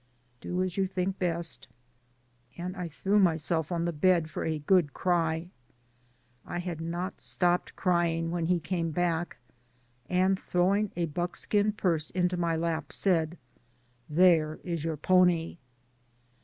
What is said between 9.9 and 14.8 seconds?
and throwing a buckskin purse into my lap, said: "There